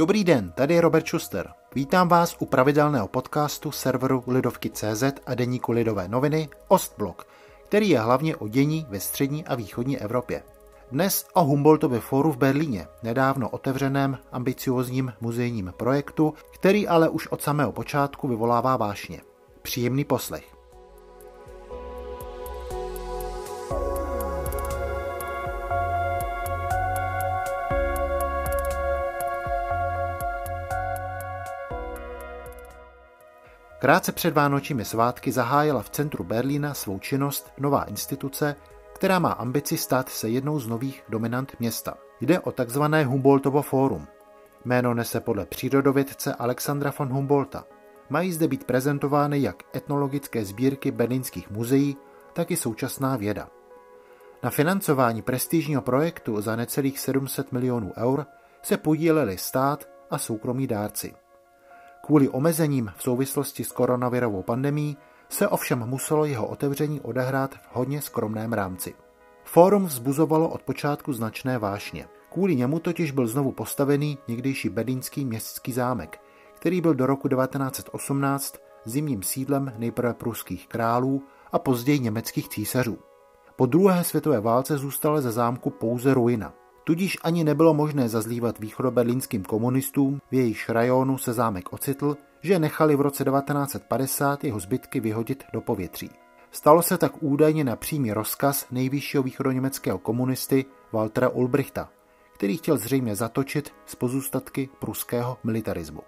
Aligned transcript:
Dobrý 0.00 0.24
den, 0.24 0.52
tady 0.52 0.74
je 0.74 0.80
Robert 0.80 1.06
Schuster. 1.06 1.48
Vítám 1.74 2.08
vás 2.08 2.36
u 2.38 2.46
pravidelného 2.46 3.08
podcastu 3.08 3.72
serveru 3.72 4.24
Lidovky.cz 4.26 5.02
a 5.26 5.34
deníku 5.34 5.72
Lidové 5.72 6.08
noviny 6.08 6.48
Ostblok, 6.68 7.26
který 7.64 7.88
je 7.88 8.00
hlavně 8.00 8.36
o 8.36 8.48
dění 8.48 8.86
ve 8.88 9.00
střední 9.00 9.44
a 9.44 9.54
východní 9.54 9.98
Evropě. 9.98 10.42
Dnes 10.92 11.26
o 11.32 11.44
Humboldtově 11.44 12.00
fóru 12.00 12.32
v 12.32 12.36
Berlíně, 12.36 12.86
nedávno 13.02 13.48
otevřeném 13.48 14.18
ambiciozním 14.32 15.12
muzejním 15.20 15.74
projektu, 15.76 16.34
který 16.54 16.88
ale 16.88 17.08
už 17.08 17.26
od 17.26 17.42
samého 17.42 17.72
počátku 17.72 18.28
vyvolává 18.28 18.76
vášně. 18.76 19.20
Příjemný 19.62 20.04
poslech. 20.04 20.59
Krátce 33.80 34.12
před 34.12 34.34
vánočními 34.34 34.84
svátky 34.84 35.32
zahájila 35.32 35.82
v 35.82 35.90
centru 35.90 36.24
Berlína 36.24 36.74
svou 36.74 36.98
činnost 36.98 37.52
nová 37.58 37.82
instituce, 37.84 38.56
která 38.94 39.18
má 39.18 39.32
ambici 39.32 39.76
stát 39.76 40.08
se 40.08 40.28
jednou 40.28 40.60
z 40.60 40.66
nových 40.66 41.02
dominant 41.08 41.52
města. 41.60 41.94
Jde 42.20 42.40
o 42.40 42.52
takzvané 42.52 43.04
Humboldtovo 43.04 43.62
fórum. 43.62 44.06
Jméno 44.64 44.94
nese 44.94 45.20
podle 45.20 45.46
přírodovědce 45.46 46.34
Alexandra 46.34 46.92
von 46.98 47.08
Humboldta. 47.08 47.64
Mají 48.10 48.32
zde 48.32 48.48
být 48.48 48.64
prezentovány 48.64 49.42
jak 49.42 49.62
etnologické 49.76 50.44
sbírky 50.44 50.90
berlínských 50.90 51.50
muzeí, 51.50 51.96
tak 52.32 52.50
i 52.50 52.56
současná 52.56 53.16
věda. 53.16 53.48
Na 54.42 54.50
financování 54.50 55.22
prestižního 55.22 55.82
projektu 55.82 56.40
za 56.40 56.56
necelých 56.56 56.98
700 56.98 57.52
milionů 57.52 57.92
eur 57.96 58.26
se 58.62 58.76
podíleli 58.76 59.38
stát 59.38 59.88
a 60.10 60.18
soukromí 60.18 60.66
dárci. 60.66 61.14
Kvůli 62.04 62.28
omezením 62.28 62.92
v 62.96 63.02
souvislosti 63.02 63.64
s 63.64 63.72
koronavirovou 63.72 64.42
pandemí 64.42 64.96
se 65.28 65.48
ovšem 65.48 65.78
muselo 65.78 66.24
jeho 66.24 66.46
otevření 66.46 67.00
odehrát 67.00 67.54
v 67.54 67.68
hodně 67.72 68.02
skromném 68.02 68.52
rámci. 68.52 68.94
Fórum 69.44 69.84
vzbuzovalo 69.84 70.48
od 70.48 70.62
počátku 70.62 71.12
značné 71.12 71.58
vášně. 71.58 72.08
Kvůli 72.32 72.56
němu 72.56 72.78
totiž 72.78 73.10
byl 73.10 73.26
znovu 73.26 73.52
postavený 73.52 74.18
někdejší 74.28 74.68
bedínský 74.68 75.24
městský 75.24 75.72
zámek, 75.72 76.20
který 76.54 76.80
byl 76.80 76.94
do 76.94 77.06
roku 77.06 77.28
1918 77.28 78.56
zimním 78.84 79.22
sídlem 79.22 79.72
nejprve 79.78 80.14
pruských 80.14 80.68
králů 80.68 81.22
a 81.52 81.58
později 81.58 81.98
německých 81.98 82.48
císařů. 82.48 82.98
Po 83.56 83.66
druhé 83.66 84.04
světové 84.04 84.40
válce 84.40 84.78
zůstala 84.78 85.20
ze 85.20 85.30
zámku 85.30 85.70
pouze 85.70 86.14
ruina. 86.14 86.52
Tudíž 86.84 87.18
ani 87.22 87.44
nebylo 87.44 87.74
možné 87.74 88.08
zazlívat 88.08 88.58
východoberlínským 88.58 89.44
komunistům, 89.44 90.20
v 90.30 90.34
jejich 90.34 90.68
rajonu 90.68 91.18
se 91.18 91.32
zámek 91.32 91.72
ocitl, 91.72 92.16
že 92.40 92.58
nechali 92.58 92.96
v 92.96 93.00
roce 93.00 93.24
1950 93.24 94.44
jeho 94.44 94.60
zbytky 94.60 95.00
vyhodit 95.00 95.44
do 95.52 95.60
povětří. 95.60 96.10
Stalo 96.50 96.82
se 96.82 96.98
tak 96.98 97.22
údajně 97.22 97.64
na 97.64 97.76
přímý 97.76 98.12
rozkaz 98.12 98.66
nejvyššího 98.70 99.22
východoněmeckého 99.22 99.98
komunisty 99.98 100.64
Waltera 100.92 101.28
Ulbrichta, 101.28 101.88
který 102.34 102.56
chtěl 102.56 102.76
zřejmě 102.76 103.16
zatočit 103.16 103.72
z 103.86 103.94
pozůstatky 103.94 104.68
pruského 104.78 105.38
militarismu. 105.44 106.00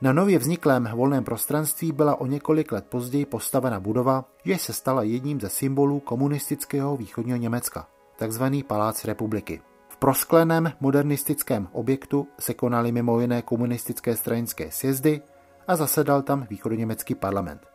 Na 0.00 0.12
nově 0.12 0.38
vzniklém 0.38 0.88
volném 0.94 1.24
prostranství 1.24 1.92
byla 1.92 2.20
o 2.20 2.26
několik 2.26 2.72
let 2.72 2.86
později 2.88 3.26
postavena 3.26 3.80
budova, 3.80 4.24
jež 4.44 4.62
se 4.62 4.72
stala 4.72 5.02
jedním 5.02 5.40
ze 5.40 5.48
symbolů 5.48 6.00
komunistického 6.00 6.96
východního 6.96 7.38
Německa, 7.38 7.88
takzvaný 8.16 8.62
Palác 8.62 9.04
republiky. 9.04 9.60
V 9.94 9.96
proskleném 9.96 10.72
modernistickém 10.80 11.68
objektu 11.72 12.28
se 12.40 12.54
konaly 12.54 12.92
mimo 12.92 13.20
jiné 13.20 13.42
komunistické 13.42 14.16
stranické 14.16 14.70
sjezdy 14.70 15.22
a 15.68 15.76
zasedal 15.76 16.22
tam 16.22 16.46
východoněmecký 16.50 17.14
parlament. 17.14 17.66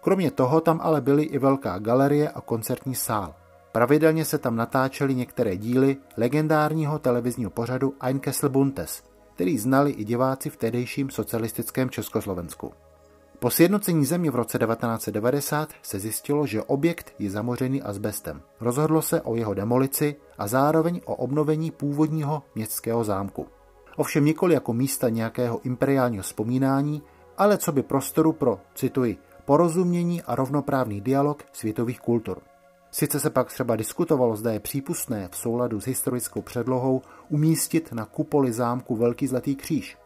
Kromě 0.00 0.30
toho 0.30 0.60
tam 0.60 0.80
ale 0.82 1.00
byly 1.00 1.22
i 1.22 1.38
velká 1.38 1.78
galerie 1.78 2.28
a 2.28 2.40
koncertní 2.40 2.94
sál. 2.94 3.34
Pravidelně 3.72 4.24
se 4.24 4.38
tam 4.38 4.56
natáčely 4.56 5.14
některé 5.14 5.56
díly 5.56 5.96
legendárního 6.16 6.98
televizního 6.98 7.50
pořadu 7.50 7.94
Ein 8.00 8.20
Kessel 8.20 8.48
Buntes, 8.48 9.02
který 9.34 9.58
znali 9.58 9.90
i 9.90 10.04
diváci 10.04 10.50
v 10.50 10.56
tehdejším 10.56 11.10
socialistickém 11.10 11.90
Československu. 11.90 12.72
Po 13.42 13.50
sjednocení 13.50 14.04
země 14.04 14.30
v 14.30 14.34
roce 14.34 14.58
1990 14.58 15.68
se 15.82 15.98
zjistilo, 15.98 16.46
že 16.46 16.62
objekt 16.62 17.14
je 17.18 17.30
zamořený 17.30 17.82
asbestem. 17.82 18.42
Rozhodlo 18.60 19.02
se 19.02 19.20
o 19.20 19.36
jeho 19.36 19.54
demolici 19.54 20.16
a 20.38 20.46
zároveň 20.46 21.00
o 21.04 21.14
obnovení 21.14 21.70
původního 21.70 22.42
městského 22.54 23.04
zámku. 23.04 23.46
Ovšem 23.96 24.24
nikoli 24.24 24.54
jako 24.54 24.72
místa 24.72 25.08
nějakého 25.08 25.60
imperiálního 25.60 26.22
vzpomínání, 26.22 27.02
ale 27.38 27.58
co 27.58 27.72
by 27.72 27.82
prostoru 27.82 28.32
pro, 28.32 28.60
cituji, 28.74 29.18
porozumění 29.44 30.22
a 30.22 30.34
rovnoprávný 30.34 31.00
dialog 31.00 31.42
světových 31.52 32.00
kultur. 32.00 32.38
Sice 32.90 33.20
se 33.20 33.30
pak 33.30 33.48
třeba 33.48 33.76
diskutovalo, 33.76 34.36
zda 34.36 34.52
je 34.52 34.60
přípustné 34.60 35.28
v 35.28 35.36
souladu 35.36 35.80
s 35.80 35.86
historickou 35.86 36.42
předlohou 36.42 37.02
umístit 37.28 37.92
na 37.92 38.04
kupoli 38.04 38.52
zámku 38.52 38.96
velký 38.96 39.26
zlatý 39.26 39.56
kříž. 39.56 39.98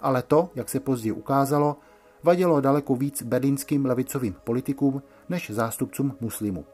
Ale 0.00 0.22
to, 0.22 0.50
jak 0.54 0.68
se 0.68 0.80
později 0.80 1.12
ukázalo, 1.12 1.76
vadilo 2.24 2.60
daleko 2.60 2.96
víc 2.96 3.22
berlínským 3.22 3.86
levicovým 3.86 4.36
politikům 4.44 5.02
než 5.28 5.50
zástupcům 5.50 6.16
muslimů. 6.20 6.64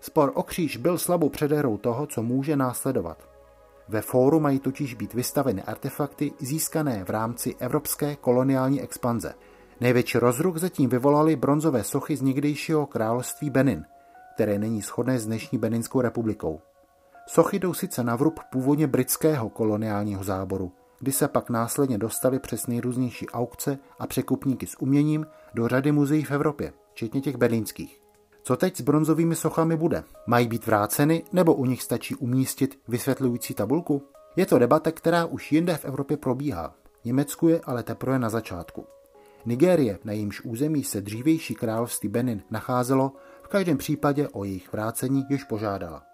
Spor 0.00 0.32
o 0.34 0.42
kříž 0.42 0.76
byl 0.76 0.98
slabou 0.98 1.28
předehrou 1.28 1.76
toho, 1.78 2.06
co 2.06 2.22
může 2.22 2.56
následovat. 2.56 3.28
Ve 3.88 4.00
fóru 4.00 4.40
mají 4.40 4.58
totiž 4.58 4.94
být 4.94 5.14
vystaveny 5.14 5.62
artefakty 5.62 6.32
získané 6.40 7.04
v 7.04 7.10
rámci 7.10 7.54
evropské 7.58 8.16
koloniální 8.16 8.82
expanze. 8.82 9.34
Největší 9.80 10.18
rozruch 10.18 10.58
zatím 10.58 10.90
vyvolaly 10.90 11.36
bronzové 11.36 11.84
sochy 11.84 12.16
z 12.16 12.22
někdejšího 12.22 12.86
království 12.86 13.50
Benin, 13.50 13.84
které 14.34 14.58
není 14.58 14.80
shodné 14.80 15.18
s 15.18 15.26
dnešní 15.26 15.58
Beninskou 15.58 16.00
republikou. 16.00 16.60
Sochy 17.26 17.58
jdou 17.58 17.74
sice 17.74 18.04
na 18.04 18.16
vrub 18.16 18.40
původně 18.52 18.86
britského 18.86 19.48
koloniálního 19.48 20.24
záboru, 20.24 20.72
kdy 21.04 21.12
se 21.12 21.28
pak 21.28 21.50
následně 21.50 21.98
dostali 21.98 22.38
přes 22.38 22.66
nejrůznější 22.66 23.28
aukce 23.28 23.78
a 23.98 24.06
překupníky 24.06 24.66
s 24.66 24.80
uměním 24.80 25.26
do 25.54 25.68
řady 25.68 25.92
muzeí 25.92 26.24
v 26.24 26.30
Evropě, 26.30 26.72
včetně 26.92 27.20
těch 27.20 27.36
berlínských. 27.36 28.00
Co 28.42 28.56
teď 28.56 28.76
s 28.76 28.80
bronzovými 28.80 29.36
sochami 29.36 29.76
bude? 29.76 30.04
Mají 30.26 30.48
být 30.48 30.66
vráceny 30.66 31.24
nebo 31.32 31.54
u 31.54 31.64
nich 31.64 31.82
stačí 31.82 32.14
umístit 32.14 32.78
vysvětlující 32.88 33.54
tabulku? 33.54 34.02
Je 34.36 34.46
to 34.46 34.58
debata, 34.58 34.92
která 34.92 35.24
už 35.24 35.52
jinde 35.52 35.76
v 35.76 35.84
Evropě 35.84 36.16
probíhá. 36.16 36.74
Německu 37.04 37.48
je 37.48 37.60
ale 37.64 37.82
teprve 37.82 38.18
na 38.18 38.30
začátku. 38.30 38.86
Nigérie, 39.46 39.98
na 40.04 40.12
jejímž 40.12 40.40
území 40.40 40.84
se 40.84 41.00
dřívější 41.00 41.54
království 41.54 42.08
Benin 42.08 42.42
nacházelo, 42.50 43.12
v 43.42 43.48
každém 43.48 43.78
případě 43.78 44.28
o 44.28 44.44
jejich 44.44 44.72
vrácení 44.72 45.24
již 45.30 45.44
požádala. 45.44 46.13